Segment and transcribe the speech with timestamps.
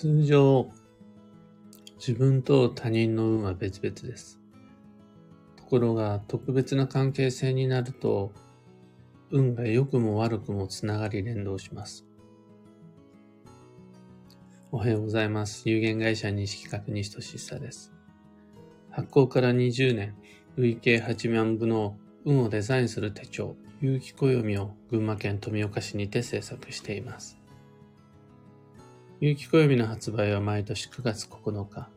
[0.00, 0.70] 通常、
[1.96, 4.38] 自分と他人の運は別々です。
[5.56, 8.30] ところが、特別な関係性になると、
[9.32, 12.06] 運が良くも悪くもつながり連動します。
[14.70, 15.68] おはようございます。
[15.68, 17.92] 有限会社西企画西俊久です。
[18.90, 20.14] 発行から20年、
[20.54, 27.37] 累計8万部の運をデザインする手帳、有機暦を群馬県富岡市にて制作しています。
[29.20, 31.88] 有機暦の発売は毎年9月9日。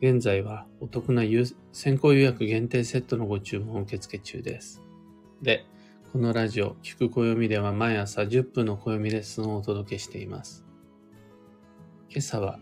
[0.00, 1.22] 現在はお得な
[1.72, 4.82] 先行予約限定セットのご注文受付中です。
[5.42, 5.66] で、
[6.14, 10.64] このラジオ、聞く暦では毎朝10分の暦レッスンをお届けしています。
[12.08, 12.58] 今朝は、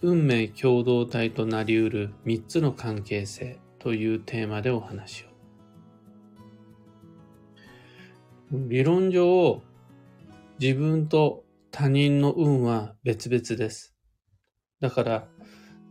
[0.00, 5.26] 運命共同体となり得る3つの関係性というテーマでお話を。
[8.52, 9.60] 理論上、
[10.60, 11.43] 自分と
[11.76, 13.96] 他人の運は別々です。
[14.78, 15.28] だから、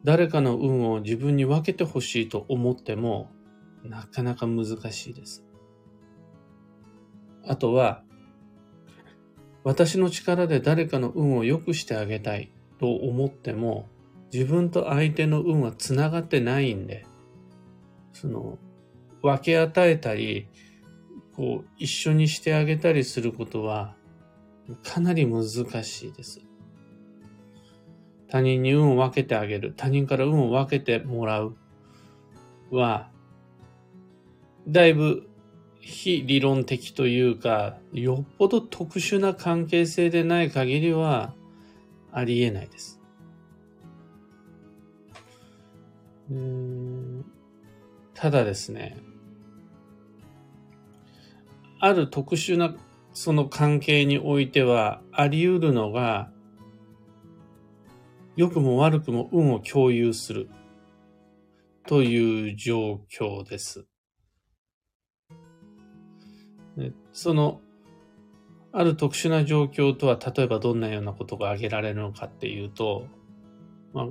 [0.06, 3.34] 誰かの運を自分に分けてほしいと思っても、
[3.84, 5.44] なかなか難しいです。
[7.46, 8.06] あとは、
[9.66, 13.90] 私の力で誰かの運を良くしてあげたいと思っても、
[14.32, 17.06] 自分と相手の運は繋がってないんで、
[18.14, 18.58] その、
[19.22, 20.48] 分け与えたり、
[21.36, 23.98] こう、一緒にしてあげたりすることは、
[24.84, 25.44] かなり難
[25.84, 26.42] しいです。
[28.28, 31.56] 他人に運を分けてあげる、他人から運を分けてもらう
[32.72, 33.10] は、
[34.68, 35.30] だいぶ
[35.80, 41.34] 非理論的というか、よっぽど特殊な関係性でない限りは
[42.12, 43.02] ありえないです。
[48.14, 48.98] ただですね、
[51.80, 52.74] ある特殊な
[53.14, 56.32] その関係においてはあり得るのが、
[58.36, 60.50] 良くも悪くも運を共有する
[61.86, 63.86] という状況です。
[67.12, 67.62] その、
[68.72, 73.06] ある特殊な状況とは、例えばどんなようなことが挙げられるのかっていうと、
[73.94, 74.08] まあ、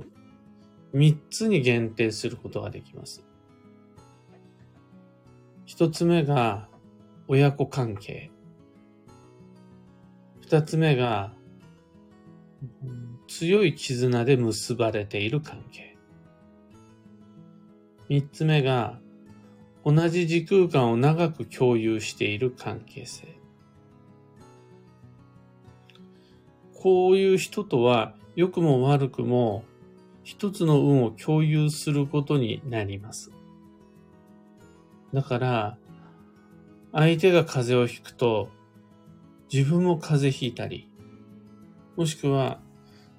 [0.93, 3.25] 三つに限定することができます。
[5.65, 6.69] 一つ目が、
[7.27, 8.32] 親子関係。
[10.53, 11.33] 二つ目が、
[13.27, 15.97] 強い絆で結ばれている関係。
[18.07, 18.99] 三つ目が、
[19.83, 23.35] 同じ時空間を長く共有している関係性。
[26.75, 29.63] こういう人とは良くも悪くも
[30.21, 33.31] 一つの運を共有することになります。
[35.15, 35.77] だから、
[36.91, 38.49] 相手が風邪をひくと
[39.53, 40.89] 自分も風邪ひいたり、
[41.95, 42.59] もしくは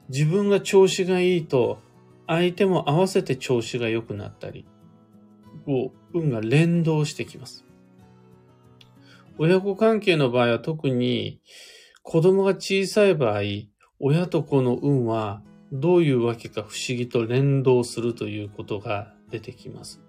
[0.09, 1.79] 自分が調子がいいと
[2.27, 4.67] 相手も合わせて調子が良くなったり、
[5.65, 7.65] こう、運が連動してきます。
[9.39, 11.41] 親子関係の場合は特に
[12.03, 13.43] 子供が小さい場合、
[14.01, 15.41] 親と子の運は
[15.71, 20.03] どういうわけか不思議と連動するということが出てきます。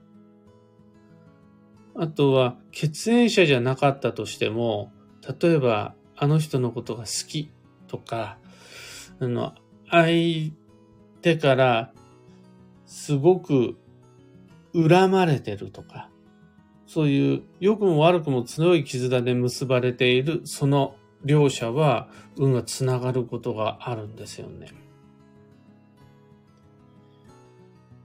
[1.95, 4.91] あとは血縁者じゃなかったとしても、
[5.39, 7.51] 例えばあの人のことが好き
[7.87, 8.37] とか、
[9.19, 9.53] あの、
[9.89, 10.51] 相
[11.21, 11.93] 手から
[12.85, 13.77] すごく
[14.73, 16.09] 恨まれてるとか、
[16.85, 24.67] そういう良くも悪くも強い絆で結ばれているその両者は運がつながることがあるんですよね。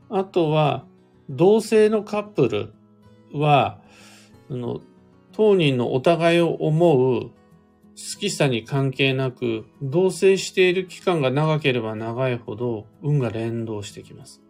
[0.08, 0.86] あとは
[1.28, 2.72] 同性のカップル
[3.32, 3.80] は、
[4.48, 4.80] その
[5.32, 7.30] 当人のお互いを思う
[8.00, 14.40] 好きさに関係なく、同棲している期間が長ければ長いほど運が連動してきます。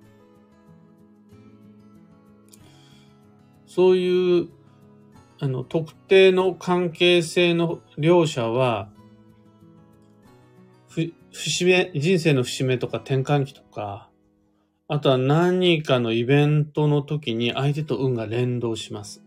[3.66, 4.48] そういう、
[5.40, 8.88] あの、特定の関係性の両者は、
[10.88, 14.10] ふ、節目、人生の節目とか転換期とか、
[14.86, 19.24] あとは何かのイベントの時に相手と運が連動します。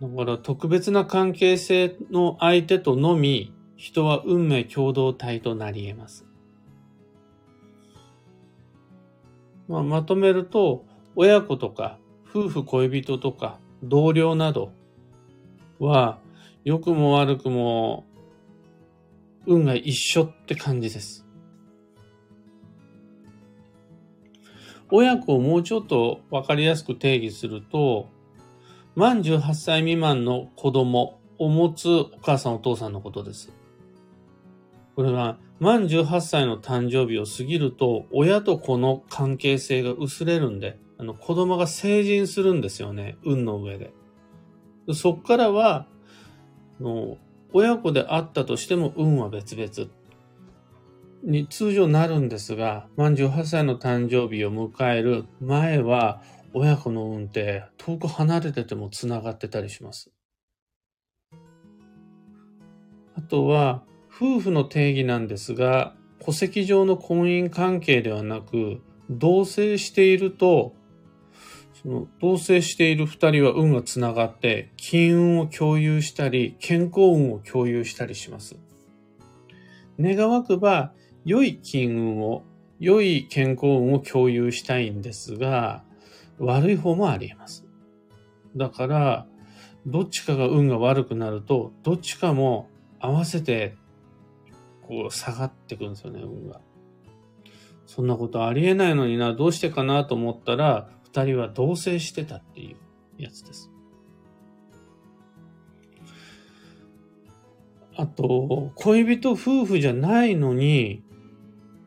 [0.00, 6.26] だから特別な関係性の相手とのみ、人は運命共同体となり得ます。
[9.68, 10.84] まあ、まとめると、
[11.16, 11.98] 親子とか
[12.28, 14.72] 夫婦恋人とか同僚など
[15.78, 16.18] は
[16.64, 18.04] 良くも悪くも
[19.46, 21.26] 運が一緒って感じです。
[24.90, 28.08] 親子をもうちょっとわかりやすく定義すると、
[28.96, 33.52] 満18歳未満の子供を持つお母さんお父さんのことです。
[34.96, 43.92] これは満18歳の誕生日を過ぎると、親と子の関係性が薄れるんで、あの子供が成人するんですよね、運の上で。
[44.94, 45.86] そっからは、
[46.80, 47.18] の
[47.52, 49.90] 親子であったとしても運は別々
[51.22, 56.22] に通常なるんですが、満18歳の誕生日を迎える前は、
[56.52, 60.10] 親子の運って遠く離れてても繋がってたりします。
[63.16, 70.74] あとは、夫婦の定義なんですが、戸籍上の婚姻関係ではなく、同棲していると、
[71.82, 78.56] その同棲している二人は運がつながって、金運を共有したり、健康運を共有したりします。
[79.98, 80.92] 願わくば、
[81.24, 82.42] 良い金運を、
[82.78, 85.84] 良い健康運を共有したいんですが、
[86.40, 87.64] 悪い方もあり得ます。
[88.56, 89.26] だから、
[89.86, 93.76] どっちかが運が悪くなると、どっちかも合わせて
[94.82, 96.60] こう下がってくんですよね、運が。
[97.86, 103.70] そんなことありえないのにな、どうしてかなと思ったら、二人は同棲してたっていうやつです。
[107.96, 111.02] あと、恋人夫婦じゃないのに、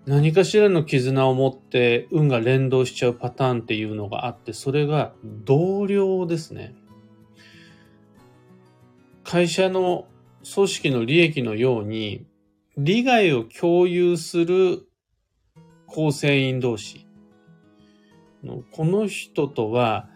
[0.06, 6.76] 何かしらの絆を持って運が連動しちゃうパターンっていうのがあって、それが同僚ですね。
[9.24, 10.06] 会社の
[10.54, 12.26] 組織の利益のように、
[12.78, 14.90] 利害を共有する
[15.88, 17.08] 構成員同士。
[18.72, 20.10] この人とは、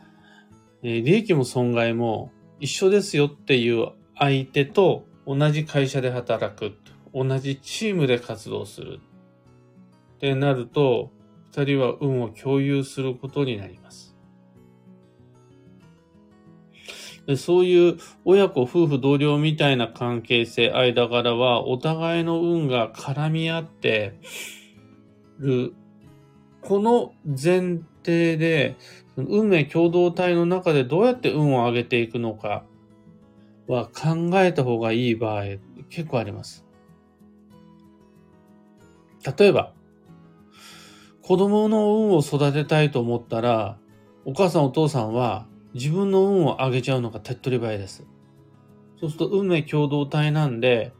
[0.83, 6.77] 利益も損害も一緒ですよっていう相手と同じ会社で働く。
[7.13, 8.99] 同じチームで活動する。
[10.17, 11.11] ってなると、
[11.51, 14.15] 二人は運を共有することになります。
[17.27, 24.19] でそういう親子、夫婦、同僚みたいな関係性、間柄は、お互いの運が絡み合って
[25.37, 25.75] る。
[26.61, 28.75] この前提で、
[29.17, 32.63] 運命共同体の中でどうやって運を上げていくのか
[33.67, 35.43] は考えた方がいい場合、
[35.89, 36.65] 結構あります。
[39.37, 39.73] 例えば、
[41.27, 43.77] 子供の運を育てたいと思ったら、
[44.23, 48.05] お母さんお父さんは自分の運を上げちゃうのが手っ取り早いです。
[48.97, 50.93] そうすると運命共同体なんで、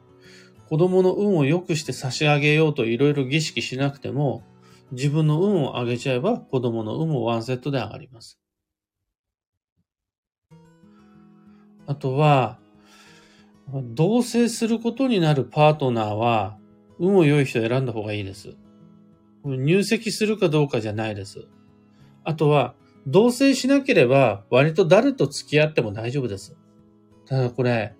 [0.68, 4.44] 子供の運を良くして差し上げようといろいろ儀式しなくても、
[4.92, 8.38] 自分の運を上げちゃえば子供の運もワンセットで上がります。
[11.86, 12.60] あとは、
[13.72, 16.58] 同棲することになるパートナーは、
[17.00, 18.58] 運を良い人を選んだ方がいいです。
[19.44, 21.48] 入籍するかどうかじゃないです。
[22.24, 22.76] あとは、
[23.06, 26.58] 同棲しなければ割と誰と付き合っても大丈夫です。
[27.26, 27.96] ただこれ、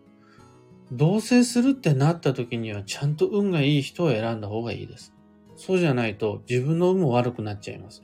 [0.92, 5.14] 同棲するってなった時にはちゃんと運がいい人を選んだ方がいいです。
[5.56, 8.04] そうじゃないと自分の運も悪くなっちゃいます。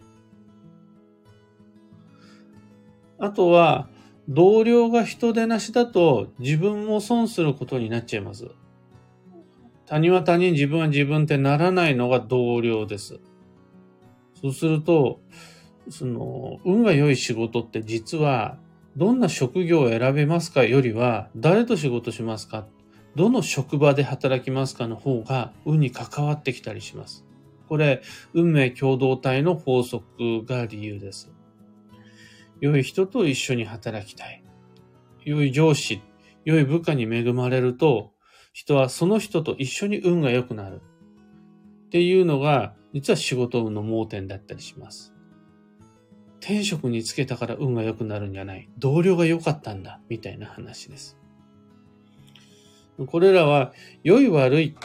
[3.19, 3.89] あとは、
[4.29, 8.51] 同僚が人手なしだと自分も損することになっちゃいます。
[9.85, 13.19] 他人は他人、自分は自分ってならないのが同僚です。
[14.41, 15.19] そうすると、
[15.89, 18.57] その、運が良い仕事って実は、
[18.95, 22.67] どんな職業を選べますかよりは、誰と仕事しますか
[23.15, 27.25] どの職場で働きますかの方が運に関わってきたりします。
[27.67, 28.01] これ、
[28.33, 31.31] 運命共同体の法則が理由です。
[32.61, 34.43] 良い人と一緒に働きたい。
[35.25, 36.01] 良い上司、
[36.45, 38.12] 良い部下に恵まれると、
[38.53, 40.81] 人はその人と一緒に運が良くなる。
[41.87, 45.13] っていうのが、実は仕事運の盲点だったりします。
[46.39, 48.69] 天職につけたから運が良くなるんじゃない。
[48.77, 49.99] 同僚が良かったんだ。
[50.07, 51.17] みたいな話です。
[53.07, 54.75] これらは良い悪い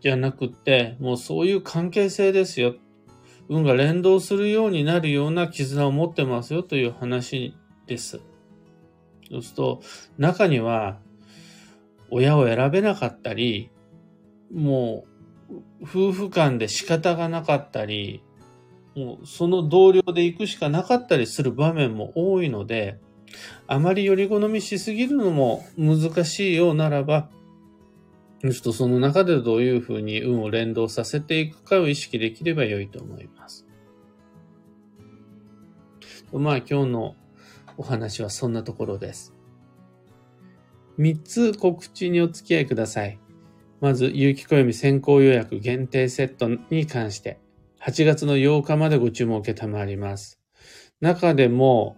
[0.00, 2.74] じゃなくって、もうそういう関係性ですよ。
[3.48, 7.54] 運が連動するようになるような絆を持ってますよという話
[7.86, 8.20] です。
[9.30, 9.82] そうすると、
[10.16, 11.00] 中には、
[12.10, 13.70] 親を選べなかったり、
[14.52, 15.04] も
[15.50, 18.22] う、夫婦間で仕方がなかったり、
[18.94, 22.98] もうその同僚で行くしかなかったりする場面も多いので、
[23.66, 27.28] あまりより好みしすぎるのも難しいようならば、
[28.40, 33.66] ちょっとその中でどういうふうに運を連動させていくかを意識できれば良いと思います。
[36.32, 37.16] まあ今日の
[37.76, 39.33] お話はそんなところです。
[40.96, 43.18] 三つ告知にお付き合いください。
[43.80, 47.38] まず、有機暦先行予約限定セットに関して。
[47.80, 50.40] 8月の8日までご注文を受けたまります。
[51.00, 51.96] 中でも、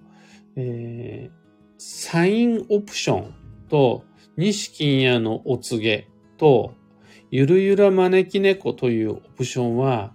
[0.56, 1.32] えー、
[1.78, 3.34] サインオプション
[3.68, 4.04] と、
[4.36, 6.74] 西金屋のお告げと、
[7.30, 10.14] ゆるゆら招き猫というオプションは、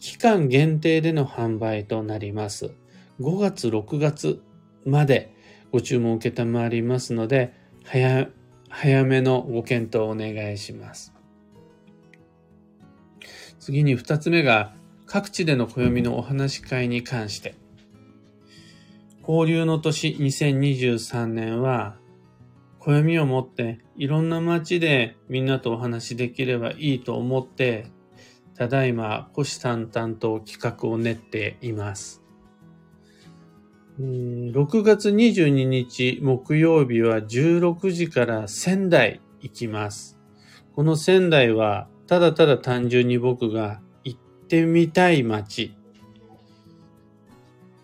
[0.00, 2.74] 期間限定での販売となります。
[3.20, 4.42] 5月、6月
[4.84, 5.34] まで
[5.72, 7.52] ご注文を受けたまりますので、
[7.86, 8.28] 早、
[8.68, 11.14] 早めのご検討をお願いします。
[13.60, 14.74] 次に二つ目が、
[15.06, 17.54] 各地での暦のお話し会に関して。
[19.20, 21.96] 交流の年2023年は、
[22.80, 27.86] 暦を持っていろんな街でみんなとお話しできればいいと思って、
[28.56, 32.25] ただいま虎視眈々と企画を練っています。
[33.98, 40.18] 6月22日木曜日は16時から仙台行きます。
[40.74, 45.74] この仙台はただただ単純に僕が行ってみたい街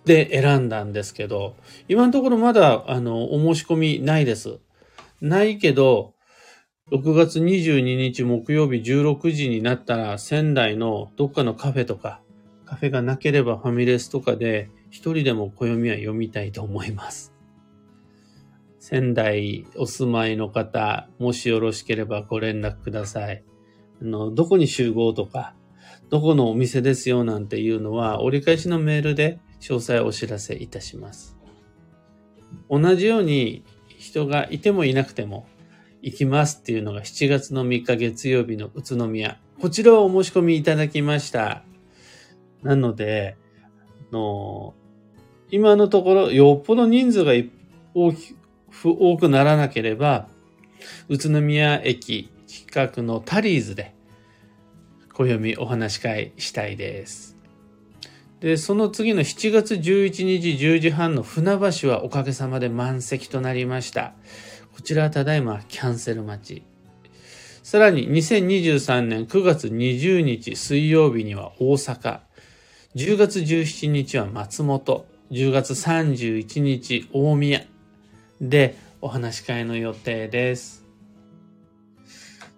[0.04, 1.56] で選んだんですけど、
[1.88, 4.58] 今のところまだあのお申し込みないです。
[5.22, 6.12] ないけど、
[6.90, 12.20] 6月22日木曜日16時になったら仙台のどっかのカフェとか、
[12.66, 17.32] カフェがなければファミレスとかで一人でも暦は読みたいと思います。
[18.78, 23.42] 仙台お住まいの方、もしよろしければご連絡ください。
[24.02, 25.54] あの、どこに集合とか、
[26.10, 31.38] どこのお店ですよなんていうのは折り返しのメールで詳細をお知らせいたします。
[32.68, 35.46] 同じように人がいてもいなくても
[36.02, 39.40] 行きますっていうのが7月の3日月曜日の宇都宮。
[39.58, 41.64] こちらはお申し込みいただきました。
[42.62, 43.36] なので、
[44.12, 44.74] の
[45.52, 47.32] 今のところよっぽど人数が
[47.94, 48.34] 大き
[48.84, 50.26] 多くならなければ、
[51.10, 53.94] 宇都宮駅近くのタリーズで
[55.12, 57.36] 暦お話し会したいです。
[58.40, 64.14] で、その次の7月11日10時半の船橋はおかげさまで満席となりました。
[64.74, 66.62] こちらはただいまキャンセル待ち。
[67.62, 72.20] さらに2023年9月20日水曜日には大阪、
[72.96, 77.62] 10月17日は松本、10月31日大宮
[78.42, 80.84] でお話し会の予定です。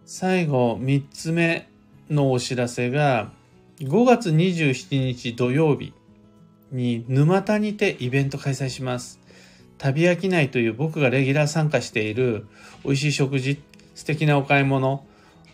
[0.05, 1.69] 最後3つ目
[2.11, 3.31] のお知らせが
[3.79, 5.93] 5月27日土曜日
[6.73, 9.21] に沼田にてイベント開催します。
[9.79, 12.49] 旅飽きないという僕がレギュラー参加している
[12.85, 13.63] 美味しい食事、
[13.95, 15.07] 素敵なお買い物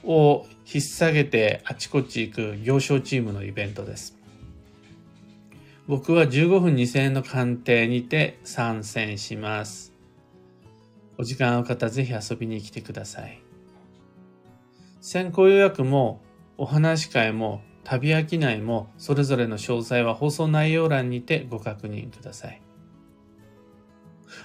[0.05, 4.20] を引っ提げてあちこち行く行商チームのイベントです。
[5.91, 9.93] 僕は15分2000円の鑑定にて参戦します。
[11.19, 13.43] お時間ある方ぜひ遊びに来てください。
[15.01, 16.21] 先行予約も
[16.57, 22.63] お話し会も旅飽きないもそれぞれの詳細は放送内容欄にてご確認ください。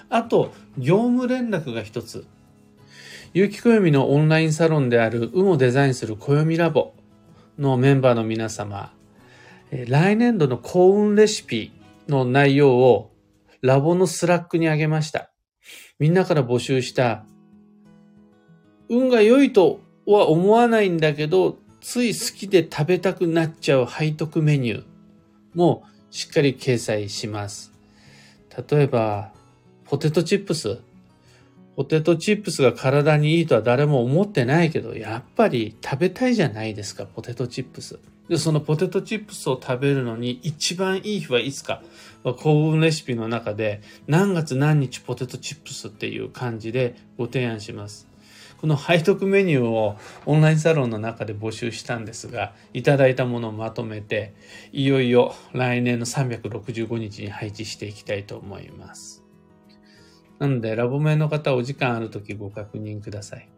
[0.08, 2.26] あと、業務連絡が一つ。
[3.34, 6.92] 有機暦のオンラインサロンである運をデザインする暦ラボ
[7.56, 8.92] のメンバーの皆様、
[9.70, 11.72] 来年度の幸運レシピ
[12.08, 13.12] の内容を
[13.62, 15.32] ラボの Slack にあげました。
[15.98, 17.24] みんなから募集した
[18.88, 24.84] 運が良いとは思わないんだけど、つい好きで食べたくなっちゃう背徳メニュー
[25.54, 27.72] もしっかり掲載します。
[28.70, 29.32] 例えば、
[29.84, 30.78] ポテトチップス。
[31.76, 37.98] ポテトチップスが体にいいとは誰も思ってないけど、やっぱり食べたいじゃないですか、ポテトチップス。
[38.30, 41.82] で、そのポテトチップスを食べるのに一番いい日はいつか、
[42.24, 48.08] 幸運レシピの中で何月何日ポテトチップスっていう感じでご提案します。
[48.58, 54.32] この背徳メニューをオンラインサロンの中で募集したんですが、いただいたものをまとめて、
[54.72, 59.25] いよいよ来年の365日に配置していきたいと思います。
[60.38, 63.48] なので、ラボ名の方お時間あるときご確認ください。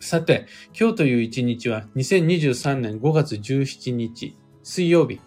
[0.00, 0.46] さて、
[0.78, 5.20] 今日という一日は2023年5月17日、水曜日。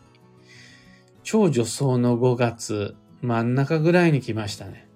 [1.24, 4.88] 超女装の5月真ん中ぐらいに来ましたね。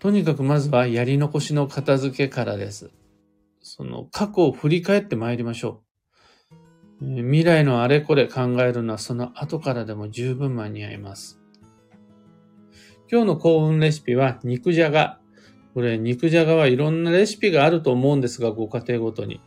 [0.00, 2.90] とにかくまずはやり残しの片付けからです。
[3.60, 5.88] その過去を振り返って参りましょう。
[7.00, 11.37] 未来のあれこれ考えるのはその後からでも十分間に合います。
[13.10, 15.18] 今日の幸運レシピは肉じゃが。
[15.72, 19.40] これ肉じゃがはいろんなレシピがあると思うんですが、ご家庭ごとに。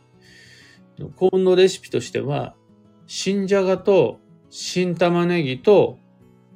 [1.14, 2.56] 幸運のレシピとしては、
[3.06, 4.18] 新じゃがと
[4.50, 5.98] 新玉ねぎと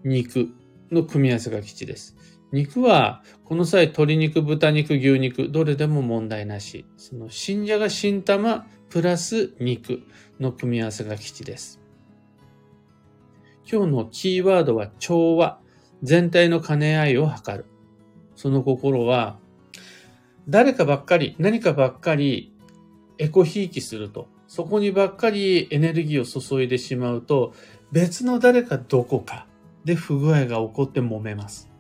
[0.05, 0.49] 肉
[0.91, 2.17] の組み合わせが基地です。
[2.51, 6.87] 肉は、この際、鶏肉、豚肉、牛肉、どれでも問題なし。
[6.97, 10.03] その、新じゃが、新玉、プラス肉
[10.41, 11.81] の組み合わせが基地です。
[13.71, 15.61] 今日のキーワードは調和。
[16.03, 17.65] 全体の兼ね合いを図る。
[18.35, 19.39] その心は、
[20.49, 22.53] 誰かばっかり、何かばっかり
[23.19, 27.55] エコひいきすると、そこにばっかりエネルギーを注いでしまうと、
[27.93, 29.47] 別の誰かどこか
[29.85, 31.71] で不具合が起こって揉めます。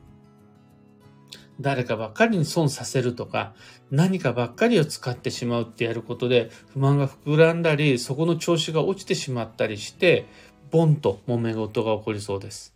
[1.60, 3.54] 誰かばっかりに損させるとか、
[3.90, 10.26] 何かばっかりを使ってしまうってやることで、不満が膨らんだり、そこの調子が落ちてしまったりして、
[10.70, 12.75] ボンと揉め事が起こりそうです。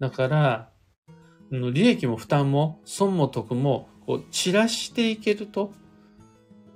[0.00, 0.70] だから、
[1.50, 5.72] 利益も負担も損も得もこう散らしていけると、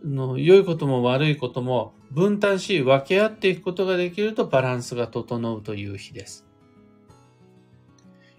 [0.05, 6.47] の良いことも悪いことも分担し分け合っていくことができるとバランスが整うという日です。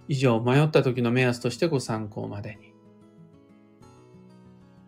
[0.06, 2.74] 以上、迷った時の目安としてご参考までに。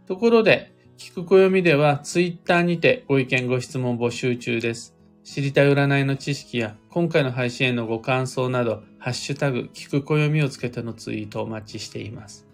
[0.06, 4.95] ところで、聞く暦ではツイッターにてご意見ご質問募集中です。
[5.26, 12.46] 知りたい占いの知識や今回の配信へのご感想など、ハッシュタグ、聞く暦をつけてのツイートをお待ちしています。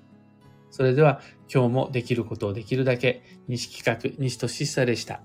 [0.70, 1.20] それでは、
[1.52, 5.20] 今日もできることをできるだけ、西企画、西俊久でした。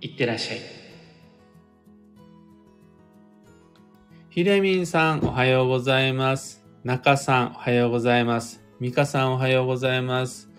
[0.00, 0.58] いってらっしゃい。
[4.30, 6.66] ひれみんさん、おはようございます。
[6.82, 8.60] 中さん、おはようございます。
[8.80, 10.50] みかさん、おはようございます。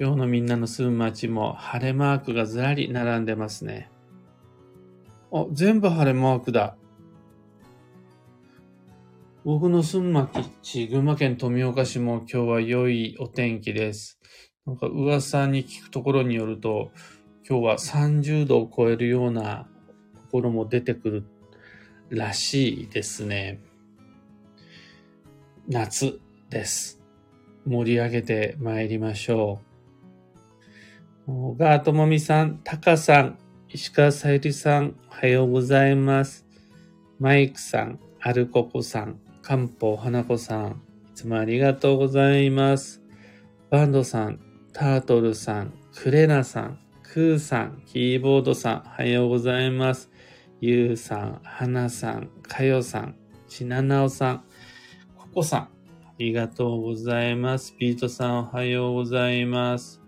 [0.00, 3.90] 今日のみんなの住む街も晴れマークがずらり並んでますね。
[5.30, 6.74] あ、全部晴れマークだ。
[9.44, 10.10] 僕の住む
[10.62, 14.18] 町、群馬県富岡市も今日は良いお天気です。
[14.64, 16.92] なんか噂に聞くところによると、
[17.46, 19.68] 今日は30度を超えるような
[20.14, 21.24] ところも出てくる
[22.08, 23.60] らしいですね。
[25.68, 27.02] 夏です。
[27.66, 29.69] 盛り上げて参りましょう。
[31.32, 36.44] 小川智美さん、タカさん、石川さゆりさん、おはようございます。
[37.20, 43.00] マイクさん、アルココさん、漢方花子さん、いつもありがとうございます。
[43.70, 44.40] バンドさん、
[44.72, 50.10] タートルさん、クレナさん、クーさん、キーボードさん、おはようございます。
[50.60, 53.14] ゆうさん、はなさん、かよさん、
[53.46, 54.44] ちななおさん、
[55.16, 55.68] ここさん、あ
[56.18, 57.76] りがとうございます。
[57.78, 59.99] ピートさん、おはようございます。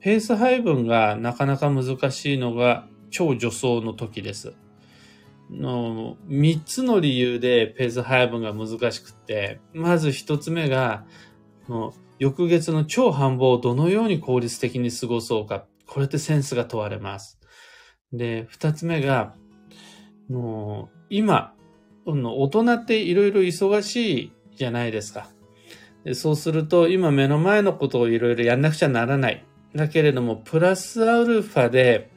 [0.00, 4.54] ペース配分がなかなか難しいのが超助走の時です。
[5.50, 11.06] の3つの理由でペース配分が難しくて、まず1つ目が、
[12.18, 15.64] 翌月の超繁忙をどのように効率的に過ごそうか。
[15.86, 17.40] これってセンスが問われます。
[18.12, 19.34] で、2つ目が、
[20.28, 21.54] の今、
[22.04, 25.30] 大人っていろいろ忙しいじゃないですか。
[26.14, 29.44] そうすると、今目の前のことをいろいろやんなくちゃならない。
[29.74, 32.10] だけれども、プラスアルファで、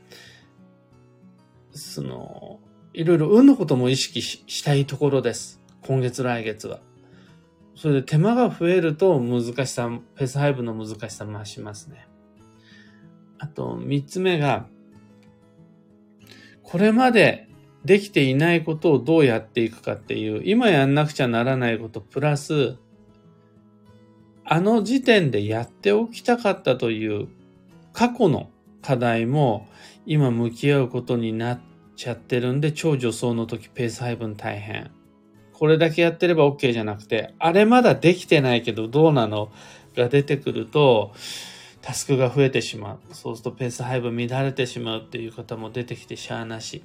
[1.72, 2.60] その、
[2.94, 5.60] いろいろ運のことも意識したいところです。
[5.82, 6.80] 今月来月は。
[7.76, 12.08] それで手間が増えると難しさ、ペース配分の難しさ増しますね。
[13.40, 14.68] あと、三つ目が、
[16.62, 17.48] これまで
[17.84, 22.78] できていないことをどうやっていくかっていう、今やんなくちゃならないこと、プラス、
[24.54, 27.30] あの時点でやっておきたかったという
[27.94, 28.50] 過去の
[28.82, 29.66] 課題も
[30.06, 31.62] 今向き合うことになっ
[31.96, 34.92] ちゃってるんで超助走の時ペース配分大変。
[35.54, 39.54] これだけやってれば OK じゃなくて、あれまだできてないけどどうなの？
[39.96, 41.14] が出てくると、
[41.82, 43.00] タスクが増えてしまう。
[43.14, 46.84] そうするとペース配分乱れてしまうっていう方も出てきてしゃあなし。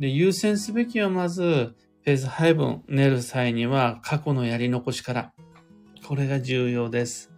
[0.00, 5.32] で、優先すべきはまず、ペース配分練る際には過去のやり残しから
[6.08, 7.30] これが重要です。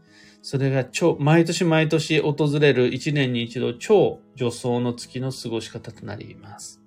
[0.42, 6.80] それが超、毎年毎年訪れる1年に一度超助走の月の過ごし方となります。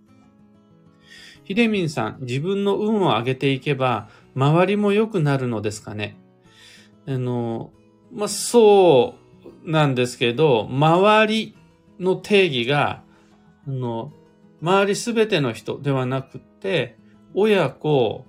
[1.43, 6.15] ひでみんさん、自分の運を上げていけば、周りも良くなるのですかね？
[7.05, 7.73] あの、
[8.13, 9.15] まあ、そ
[9.65, 11.57] うなんですけど、周り
[11.99, 13.03] の定義が、
[13.67, 14.13] あの、
[14.61, 16.97] 周りすべての人ではなくて、
[17.33, 18.25] 親子、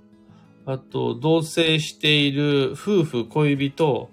[0.67, 4.11] あと、同棲している夫婦、恋人、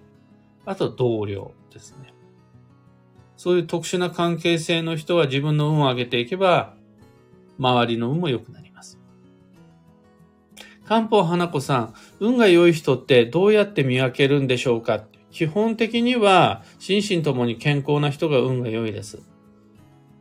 [0.66, 2.14] あと同僚ですね。
[3.38, 6.76] そういう特殊な関係性の人は自分の運を上げていけば、
[7.58, 9.00] 周りの運も良くなります。
[10.86, 15.06] 漢方花子さん、運が良い人ってどうやって見分けるんでしょうか？
[15.32, 19.24] 基本的には、心身ともに健康な人が運が良いです。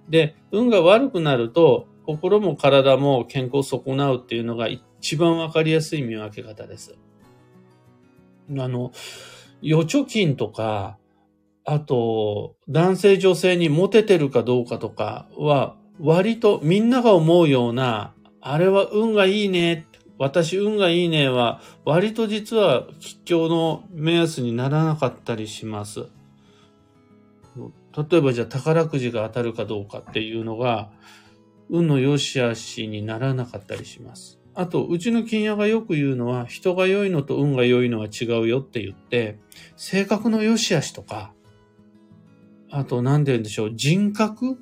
[0.08, 6.94] で、運が悪くなると、心も体も健康を損なうっていうのが一一番わかりやすい見分け方です。
[8.50, 8.92] あの、
[9.62, 10.98] 預貯金とか、
[11.64, 19.86] あと、男性女性にモテてるかどうかとかは、割とみんなが思うような、あれは運がいいね、
[20.18, 26.06] 私運がいいねは、割と実は吉祥の目安にならなかったりします。
[27.96, 30.90] 例えばじゃあ宝くじが当たるかどうかっていうのが、
[31.70, 34.39] 運の良し悪しにならなかったりします。
[34.54, 39.38] あと、うちの金屋がよく言うのは、人が良いのと運が良いのは違うよって言って、
[39.76, 41.32] 性格の良し悪しとか、
[42.70, 44.58] あと、何て言うんでしょう、人格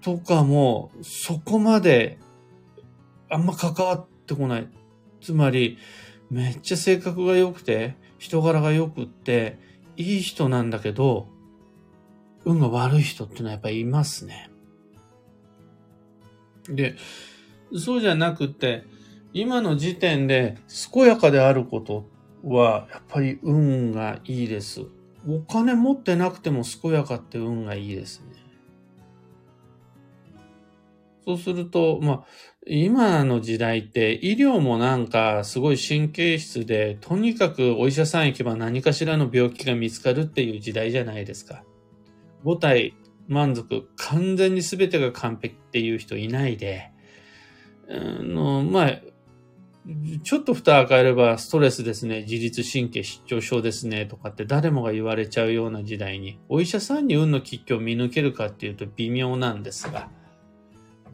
[0.00, 2.18] とかも、そこまで、
[3.30, 4.68] あんま関わってこない。
[5.20, 5.78] つまり、
[6.30, 9.58] めっちゃ性格が良くて、人柄が良くって、
[9.96, 11.28] いい人なんだけど、
[12.44, 14.50] 運が悪い人ってのはやっぱりいますね。
[16.68, 16.96] で、
[17.76, 18.84] そうじゃなくて、
[19.32, 20.58] 今の時点で
[20.92, 22.08] 健やかであること
[22.44, 24.82] は、やっぱり運がいいです。
[25.26, 28.26] お金持ってなくても健やかって運がいいですね。
[31.26, 32.24] そうすると、まあ、
[32.66, 41.64] 今の時代って医療もなんかすごい神経質で、とにかくお医者さん行けば何かしらの病気が見つかるっていう時代じゃないですか。
[42.44, 42.94] 5体
[43.26, 46.90] 満足、完全に全てが完璧っていう人いないで、
[47.88, 49.00] の、まあ、
[50.22, 60.08] ちょっと蓋開かればストレスですね、自律神経失調症ですね、とかって誰もが言われちゃうような時代に、お医者さんに運の吉居を見抜けるかっていうと微妙なんですが、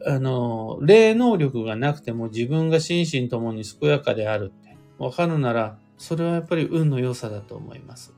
[0.05, 4.77] あの、霊能力がなくても自分が心身ともに健やかであるって。
[4.97, 8.13] わかるなら、それはやっぱり運の良さだと思います。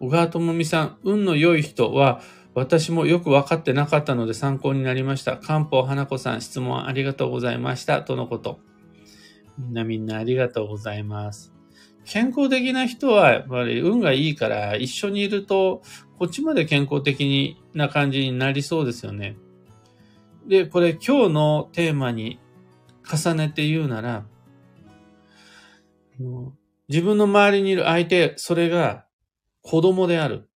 [0.00, 2.20] 小川智美さん、運の良い人は、
[2.54, 5.36] 私もよく分かってなかったので参考になりました。
[5.36, 8.02] 漢方花子さん、質問ありがとうございました。
[8.02, 8.60] とのこと。
[9.58, 11.52] みんなみんなありがとうございます。
[12.04, 15.82] 健康的な人はやっぱり運がいいから一緒にいると
[16.18, 19.36] こっちまで健康的な感じになりそうですよね。
[20.46, 22.38] で、これ今日のテーマに
[23.10, 24.26] 重ねて言うなら、
[26.88, 29.06] 自分の周りにいる相手、それが
[29.62, 30.48] 子供である。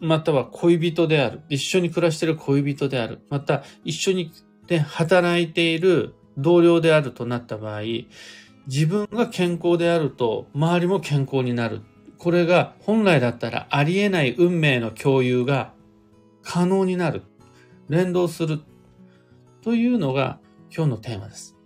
[0.00, 1.42] または恋人である。
[1.48, 3.20] 一緒に暮らしている恋人である。
[3.28, 4.32] また一緒に
[4.66, 7.82] で働いている同僚であるとなった場合、
[8.66, 11.82] 自分が健康であると周りも健康になる。
[12.18, 15.72] これが本来だったらありえない運命の共有が
[16.42, 17.22] 可能になる。
[17.88, 18.60] 連動する。
[19.62, 20.38] というのが
[20.74, 21.56] 今日のテーマです。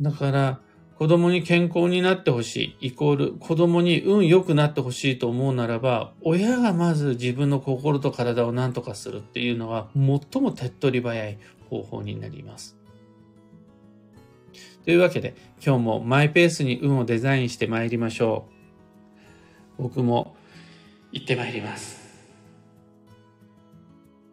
[0.00, 0.60] だから、
[0.98, 12.76] 子供に健康になってほしい、イコール子供に運良くなってほしいと思うならば、親がまず自分の心と体を何とかするっていうのは最も手っ取り早い方法になります。
[14.84, 18.46] というわけで、今日もマイペースに運をデザインして参りましょ
[19.78, 19.82] う。
[19.82, 20.36] 僕も
[21.10, 22.03] 行って参ります。